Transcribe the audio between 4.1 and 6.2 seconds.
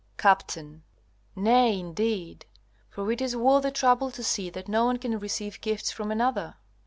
see that no one can receive gifts from